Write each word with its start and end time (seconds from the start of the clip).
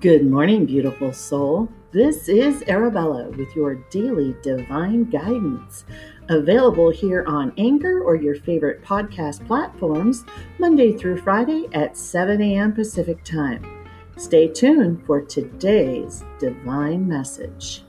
Good 0.00 0.30
morning, 0.30 0.66
beautiful 0.66 1.12
soul. 1.12 1.68
This 1.92 2.28
is 2.28 2.62
Arabella 2.68 3.30
with 3.30 3.56
your 3.56 3.76
daily 3.90 4.36
divine 4.42 5.04
guidance. 5.04 5.86
Available 6.28 6.90
here 6.90 7.24
on 7.26 7.54
Anchor 7.56 8.02
or 8.02 8.14
your 8.14 8.36
favorite 8.36 8.84
podcast 8.84 9.44
platforms, 9.46 10.24
Monday 10.58 10.92
through 10.92 11.22
Friday 11.22 11.68
at 11.72 11.96
7 11.96 12.40
a.m. 12.40 12.74
Pacific 12.74 13.24
Time. 13.24 13.88
Stay 14.18 14.46
tuned 14.46 15.04
for 15.06 15.22
today's 15.22 16.22
divine 16.38 17.08
message. 17.08 17.82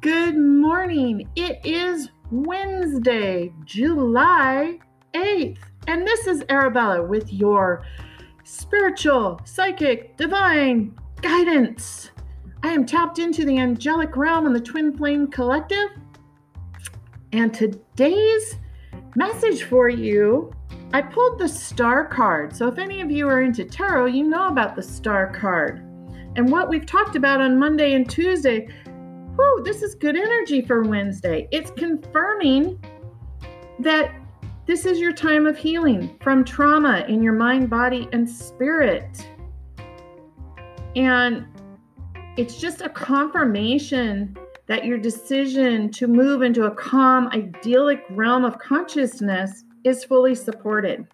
Good 0.00 0.38
morning. 0.38 1.28
It 1.36 1.60
is 1.62 2.08
Wednesday, 2.30 3.52
July 3.66 4.78
8th, 5.12 5.58
and 5.88 6.06
this 6.06 6.26
is 6.26 6.42
Arabella 6.48 7.02
with 7.02 7.30
your 7.30 7.84
spiritual, 8.42 9.42
psychic, 9.44 10.16
divine 10.16 10.98
guidance. 11.20 12.12
I 12.62 12.68
am 12.68 12.86
tapped 12.86 13.18
into 13.18 13.44
the 13.44 13.58
angelic 13.58 14.16
realm 14.16 14.46
and 14.46 14.56
the 14.56 14.60
twin 14.60 14.96
flame 14.96 15.26
collective. 15.26 15.90
And 17.34 17.52
today's 17.52 18.56
message 19.16 19.64
for 19.64 19.90
you, 19.90 20.50
I 20.94 21.02
pulled 21.02 21.38
the 21.38 21.48
star 21.48 22.06
card. 22.06 22.56
So 22.56 22.68
if 22.68 22.78
any 22.78 23.02
of 23.02 23.10
you 23.10 23.28
are 23.28 23.42
into 23.42 23.66
tarot, 23.66 24.06
you 24.06 24.26
know 24.26 24.48
about 24.48 24.76
the 24.76 24.82
star 24.82 25.30
card. 25.30 25.80
And 26.36 26.50
what 26.50 26.70
we've 26.70 26.86
talked 26.86 27.16
about 27.16 27.42
on 27.42 27.58
Monday 27.58 27.92
and 27.92 28.08
Tuesday 28.08 28.68
whew, 29.40 29.62
this 29.64 29.82
is 29.82 29.94
good 29.94 30.16
energy 30.16 30.60
for 30.60 30.82
Wednesday. 30.82 31.48
It's 31.50 31.70
confirming 31.70 32.82
that 33.78 34.12
this 34.66 34.84
is 34.84 35.00
your 35.00 35.12
time 35.12 35.46
of 35.46 35.56
healing 35.56 36.16
from 36.20 36.44
trauma 36.44 37.04
in 37.08 37.22
your 37.22 37.32
mind, 37.32 37.70
body, 37.70 38.08
and 38.12 38.28
spirit. 38.28 39.26
And 40.94 41.46
it's 42.36 42.60
just 42.60 42.82
a 42.82 42.88
confirmation 42.88 44.36
that 44.66 44.84
your 44.84 44.98
decision 44.98 45.90
to 45.92 46.06
move 46.06 46.42
into 46.42 46.64
a 46.64 46.70
calm, 46.70 47.28
idyllic 47.28 48.04
realm 48.10 48.44
of 48.44 48.58
consciousness 48.58 49.64
is 49.84 50.04
fully 50.04 50.34
supported. 50.34 51.06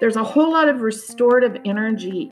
There's 0.00 0.16
a 0.16 0.24
whole 0.24 0.52
lot 0.52 0.68
of 0.68 0.80
restorative 0.80 1.60
energy 1.64 2.30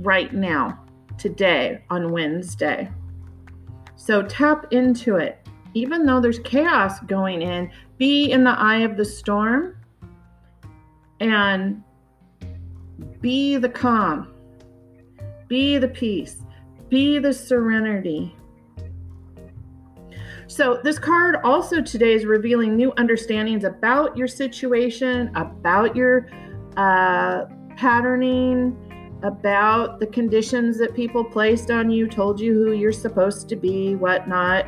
right 0.00 0.32
now 0.34 0.81
today 1.22 1.84
on 1.88 2.10
Wednesday. 2.10 2.90
So 3.94 4.22
tap 4.22 4.66
into 4.72 5.16
it. 5.16 5.38
Even 5.74 6.04
though 6.04 6.20
there's 6.20 6.40
chaos 6.40 6.98
going 7.00 7.40
in, 7.40 7.70
be 7.96 8.32
in 8.32 8.42
the 8.42 8.50
eye 8.50 8.78
of 8.78 8.96
the 8.96 9.04
storm 9.04 9.76
and 11.20 11.82
be 13.20 13.56
the 13.56 13.68
calm, 13.68 14.34
be 15.46 15.78
the 15.78 15.86
peace, 15.86 16.42
be 16.88 17.20
the 17.20 17.32
serenity. 17.32 18.34
So, 20.48 20.80
this 20.84 20.98
card 20.98 21.36
also 21.44 21.80
today 21.80 22.12
is 22.12 22.26
revealing 22.26 22.76
new 22.76 22.92
understandings 22.98 23.64
about 23.64 24.14
your 24.18 24.28
situation, 24.28 25.30
about 25.34 25.96
your 25.96 26.28
uh, 26.76 27.46
patterning, 27.76 28.76
about 29.22 30.00
the 30.00 30.06
conditions 30.06 30.78
that 30.78 30.94
people 30.94 31.24
placed 31.24 31.70
on 31.70 31.90
you, 31.90 32.08
told 32.08 32.40
you 32.40 32.52
who 32.52 32.72
you're 32.72 32.92
supposed 32.92 33.48
to 33.48 33.56
be, 33.56 33.94
whatnot. 33.94 34.66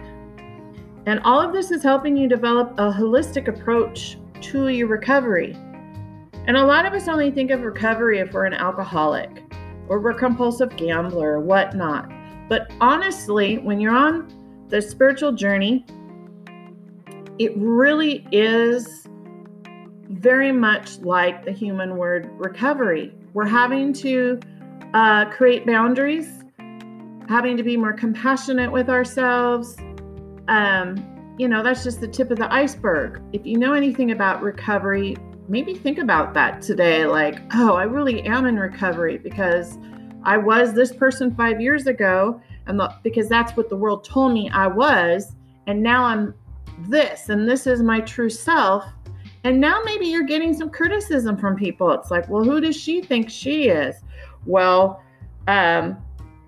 And 1.06 1.20
all 1.24 1.40
of 1.40 1.52
this 1.52 1.70
is 1.70 1.82
helping 1.82 2.16
you 2.16 2.28
develop 2.28 2.72
a 2.78 2.92
holistic 2.92 3.48
approach 3.48 4.18
to 4.40 4.68
your 4.68 4.86
recovery. 4.86 5.52
And 6.46 6.56
a 6.56 6.64
lot 6.64 6.86
of 6.86 6.92
us 6.92 7.08
only 7.08 7.30
think 7.30 7.50
of 7.50 7.62
recovery 7.62 8.18
if 8.18 8.32
we're 8.32 8.46
an 8.46 8.54
alcoholic 8.54 9.42
or 9.88 10.00
we're 10.00 10.10
a 10.10 10.18
compulsive 10.18 10.76
gambler 10.76 11.32
or 11.32 11.40
whatnot. 11.40 12.10
But 12.48 12.70
honestly, 12.80 13.58
when 13.58 13.80
you're 13.80 13.96
on 13.96 14.66
the 14.68 14.80
spiritual 14.80 15.32
journey, 15.32 15.84
it 17.38 17.52
really 17.56 18.26
is 18.30 19.06
very 20.14 20.52
much 20.52 20.98
like 20.98 21.44
the 21.44 21.52
human 21.52 21.96
word 21.96 22.30
recovery. 22.34 23.12
We're 23.32 23.46
having 23.46 23.92
to 23.94 24.38
uh, 24.94 25.26
create 25.26 25.66
boundaries, 25.66 26.44
having 27.28 27.56
to 27.56 27.62
be 27.62 27.76
more 27.76 27.92
compassionate 27.92 28.70
with 28.70 28.88
ourselves. 28.88 29.76
Um, 30.48 31.34
you 31.36 31.48
know, 31.48 31.62
that's 31.62 31.82
just 31.82 32.00
the 32.00 32.06
tip 32.06 32.30
of 32.30 32.38
the 32.38 32.52
iceberg. 32.52 33.20
If 33.32 33.44
you 33.44 33.58
know 33.58 33.72
anything 33.72 34.12
about 34.12 34.40
recovery, 34.40 35.16
maybe 35.48 35.74
think 35.74 35.98
about 35.98 36.32
that 36.34 36.62
today. 36.62 37.06
Like, 37.06 37.40
oh, 37.54 37.74
I 37.74 37.82
really 37.82 38.22
am 38.22 38.46
in 38.46 38.56
recovery 38.56 39.18
because 39.18 39.76
I 40.22 40.36
was 40.36 40.74
this 40.74 40.92
person 40.92 41.34
five 41.34 41.60
years 41.60 41.88
ago, 41.88 42.40
and 42.66 42.78
the, 42.78 42.94
because 43.02 43.28
that's 43.28 43.56
what 43.56 43.68
the 43.68 43.76
world 43.76 44.04
told 44.04 44.32
me 44.32 44.48
I 44.50 44.68
was, 44.68 45.34
and 45.66 45.82
now 45.82 46.04
I'm 46.04 46.34
this, 46.88 47.28
and 47.30 47.48
this 47.48 47.66
is 47.66 47.82
my 47.82 48.00
true 48.00 48.30
self. 48.30 48.84
And 49.44 49.60
now 49.60 49.80
maybe 49.84 50.06
you're 50.06 50.24
getting 50.24 50.54
some 50.54 50.70
criticism 50.70 51.36
from 51.36 51.54
people. 51.54 51.92
It's 51.92 52.10
like, 52.10 52.28
well, 52.30 52.42
who 52.42 52.62
does 52.62 52.76
she 52.76 53.02
think 53.02 53.28
she 53.28 53.68
is? 53.68 53.96
Well, 54.46 55.02
um, 55.46 55.98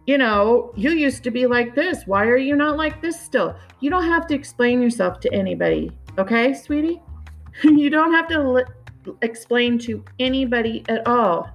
you 0.06 0.16
know, 0.16 0.72
you 0.76 0.92
used 0.92 1.22
to 1.24 1.30
be 1.30 1.46
like 1.46 1.74
this. 1.74 2.06
Why 2.06 2.24
are 2.26 2.38
you 2.38 2.56
not 2.56 2.78
like 2.78 3.02
this 3.02 3.20
still? 3.20 3.54
You 3.80 3.90
don't 3.90 4.06
have 4.06 4.26
to 4.28 4.34
explain 4.34 4.80
yourself 4.80 5.20
to 5.20 5.32
anybody, 5.32 5.92
okay, 6.18 6.54
sweetie? 6.54 7.02
you 7.64 7.90
don't 7.90 8.12
have 8.12 8.28
to 8.28 8.50
li- 8.50 9.14
explain 9.20 9.78
to 9.80 10.02
anybody 10.18 10.82
at 10.88 11.06
all. 11.06 11.50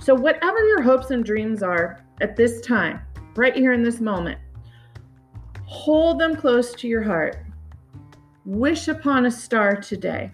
So, 0.00 0.14
whatever 0.14 0.58
your 0.66 0.82
hopes 0.82 1.10
and 1.10 1.24
dreams 1.24 1.62
are 1.62 2.04
at 2.20 2.34
this 2.34 2.60
time, 2.62 3.02
right 3.36 3.54
here 3.54 3.72
in 3.72 3.82
this 3.82 4.00
moment, 4.00 4.38
hold 5.64 6.18
them 6.18 6.34
close 6.34 6.74
to 6.74 6.88
your 6.88 7.02
heart. 7.02 7.44
Wish 8.46 8.88
upon 8.88 9.26
a 9.26 9.30
star 9.30 9.76
today. 9.76 10.32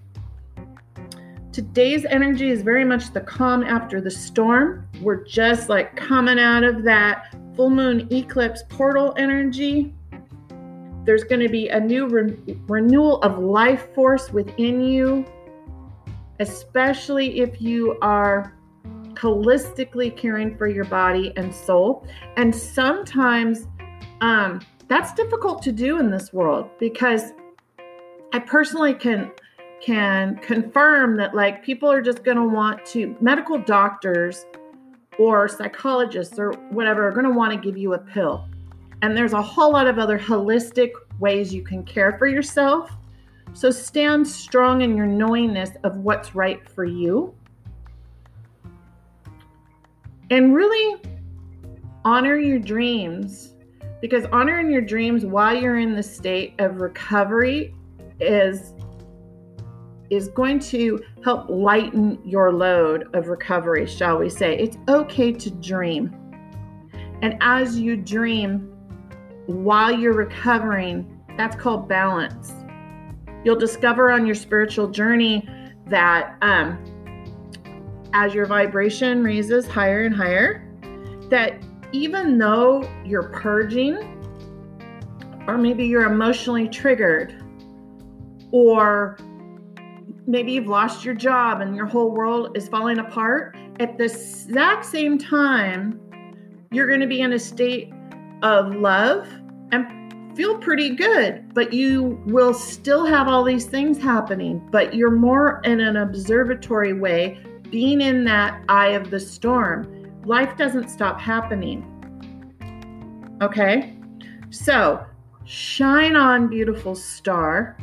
Today's 1.56 2.04
energy 2.04 2.50
is 2.50 2.60
very 2.60 2.84
much 2.84 3.14
the 3.14 3.22
calm 3.22 3.62
after 3.62 3.98
the 3.98 4.10
storm. 4.10 4.86
We're 5.00 5.24
just 5.24 5.70
like 5.70 5.96
coming 5.96 6.38
out 6.38 6.64
of 6.64 6.82
that 6.82 7.34
full 7.54 7.70
moon 7.70 8.06
eclipse 8.12 8.62
portal 8.68 9.14
energy. 9.16 9.94
There's 11.06 11.24
going 11.24 11.40
to 11.40 11.48
be 11.48 11.68
a 11.68 11.80
new 11.80 12.08
re- 12.08 12.36
renewal 12.68 13.22
of 13.22 13.38
life 13.38 13.88
force 13.94 14.30
within 14.34 14.82
you, 14.82 15.24
especially 16.40 17.40
if 17.40 17.58
you 17.62 17.96
are 18.02 18.54
holistically 19.14 20.14
caring 20.14 20.58
for 20.58 20.68
your 20.68 20.84
body 20.84 21.32
and 21.38 21.54
soul. 21.54 22.06
And 22.36 22.54
sometimes 22.54 23.66
um, 24.20 24.60
that's 24.88 25.14
difficult 25.14 25.62
to 25.62 25.72
do 25.72 26.00
in 26.00 26.10
this 26.10 26.34
world 26.34 26.68
because 26.78 27.32
I 28.34 28.40
personally 28.40 28.92
can 28.92 29.32
can 29.80 30.36
confirm 30.36 31.16
that 31.16 31.34
like 31.34 31.62
people 31.62 31.90
are 31.90 32.00
just 32.00 32.24
going 32.24 32.36
to 32.36 32.46
want 32.46 32.84
to 32.86 33.16
medical 33.20 33.58
doctors 33.58 34.46
or 35.18 35.48
psychologists 35.48 36.38
or 36.38 36.52
whatever 36.70 37.06
are 37.06 37.12
going 37.12 37.26
to 37.26 37.32
want 37.32 37.52
to 37.52 37.58
give 37.58 37.76
you 37.76 37.94
a 37.94 37.98
pill. 37.98 38.48
And 39.02 39.16
there's 39.16 39.32
a 39.32 39.42
whole 39.42 39.72
lot 39.72 39.86
of 39.86 39.98
other 39.98 40.18
holistic 40.18 40.90
ways 41.18 41.52
you 41.52 41.62
can 41.62 41.84
care 41.84 42.16
for 42.18 42.26
yourself. 42.26 42.90
So 43.52 43.70
stand 43.70 44.26
strong 44.26 44.82
in 44.82 44.96
your 44.96 45.06
knowingness 45.06 45.70
of 45.84 45.98
what's 45.98 46.34
right 46.34 46.66
for 46.68 46.84
you. 46.84 47.34
And 50.30 50.54
really 50.54 51.00
honor 52.04 52.36
your 52.36 52.58
dreams 52.58 53.54
because 54.00 54.24
honoring 54.26 54.70
your 54.70 54.82
dreams 54.82 55.24
while 55.24 55.54
you're 55.54 55.78
in 55.78 55.94
the 55.94 56.02
state 56.02 56.54
of 56.58 56.80
recovery 56.80 57.74
is 58.20 58.72
is 60.10 60.28
going 60.28 60.58
to 60.60 61.02
help 61.24 61.48
lighten 61.48 62.18
your 62.24 62.52
load 62.52 63.14
of 63.14 63.28
recovery, 63.28 63.86
shall 63.86 64.18
we 64.18 64.28
say. 64.28 64.58
It's 64.58 64.76
okay 64.88 65.32
to 65.32 65.50
dream. 65.50 66.14
And 67.22 67.36
as 67.40 67.78
you 67.78 67.96
dream 67.96 68.72
while 69.46 69.92
you're 69.92 70.14
recovering, 70.14 71.20
that's 71.36 71.56
called 71.56 71.88
balance. 71.88 72.52
You'll 73.44 73.58
discover 73.58 74.10
on 74.10 74.26
your 74.26 74.34
spiritual 74.34 74.88
journey 74.88 75.48
that 75.86 76.36
um, 76.42 76.82
as 78.12 78.34
your 78.34 78.46
vibration 78.46 79.22
raises 79.22 79.66
higher 79.66 80.04
and 80.04 80.14
higher, 80.14 80.68
that 81.30 81.62
even 81.92 82.38
though 82.38 82.88
you're 83.04 83.28
purging, 83.30 83.96
or 85.46 85.56
maybe 85.56 85.86
you're 85.86 86.10
emotionally 86.10 86.68
triggered, 86.68 87.42
or 88.50 89.18
maybe 90.26 90.52
you've 90.52 90.66
lost 90.66 91.04
your 91.04 91.14
job 91.14 91.60
and 91.60 91.76
your 91.76 91.86
whole 91.86 92.10
world 92.10 92.56
is 92.56 92.68
falling 92.68 92.98
apart, 92.98 93.56
at 93.78 93.96
the 93.98 94.04
exact 94.04 94.84
same 94.84 95.18
time, 95.18 96.00
you're 96.72 96.88
going 96.88 97.00
to 97.00 97.06
be 97.06 97.20
in 97.20 97.32
a 97.32 97.38
state 97.38 97.92
of 98.42 98.74
love 98.74 99.28
and 99.72 99.86
feel 100.36 100.58
pretty 100.58 100.94
good, 100.94 101.54
but 101.54 101.72
you 101.72 102.20
will 102.26 102.52
still 102.52 103.06
have 103.06 103.28
all 103.28 103.44
these 103.44 103.66
things 103.66 103.98
happening, 103.98 104.66
but 104.70 104.94
you're 104.94 105.10
more 105.10 105.60
in 105.64 105.80
an 105.80 105.96
observatory 105.96 106.92
way, 106.92 107.38
being 107.70 108.00
in 108.00 108.24
that 108.24 108.62
eye 108.68 108.88
of 108.88 109.10
the 109.10 109.20
storm. 109.20 109.92
Life 110.24 110.56
doesn't 110.56 110.88
stop 110.88 111.20
happening. 111.20 111.84
Okay? 113.42 113.96
So, 114.50 115.04
shine 115.44 116.16
on, 116.16 116.48
beautiful 116.48 116.94
star. 116.94 117.76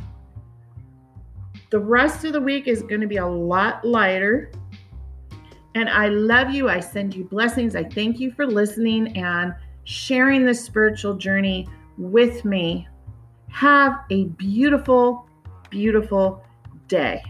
The 1.74 1.80
rest 1.80 2.24
of 2.24 2.34
the 2.34 2.40
week 2.40 2.68
is 2.68 2.84
going 2.84 3.02
to 3.02 3.08
be 3.08 3.18
a 3.18 3.26
lot 3.26 3.84
lighter. 3.84 4.52
And 5.74 5.90
I 5.90 6.08
love 6.10 6.52
you. 6.52 6.70
I 6.70 6.80
send 6.80 7.16
you 7.16 7.24
blessings. 7.24 7.76
I 7.76 7.84
thank 7.84 8.20
you 8.20 8.32
for 8.32 8.46
listening 8.46 9.18
and 9.18 9.56
sharing 9.84 10.46
this 10.46 10.64
spiritual 10.64 11.16
journey 11.16 11.68
with 11.98 12.46
me. 12.46 12.88
Have 13.50 14.02
a 14.12 14.26
beautiful, 14.26 15.28
beautiful 15.72 16.46
day. 16.88 17.24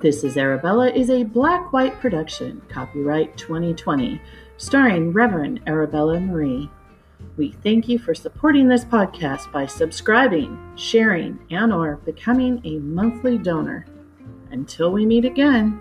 This 0.00 0.24
is 0.24 0.36
Arabella 0.36 0.90
is 0.90 1.08
a 1.08 1.24
black 1.24 1.55
white 1.72 1.98
production, 2.00 2.62
copyright 2.68 3.36
2020 3.36 4.20
starring 4.58 5.12
Reverend 5.12 5.60
Arabella 5.66 6.18
Marie. 6.18 6.70
We 7.36 7.52
thank 7.62 7.88
you 7.88 7.98
for 7.98 8.14
supporting 8.14 8.68
this 8.68 8.84
podcast 8.84 9.52
by 9.52 9.66
subscribing, 9.66 10.58
sharing, 10.76 11.38
and 11.50 11.72
or 11.72 11.96
becoming 11.96 12.60
a 12.64 12.78
monthly 12.78 13.36
donor. 13.36 13.86
Until 14.50 14.92
we 14.92 15.04
meet 15.04 15.24
again, 15.24 15.80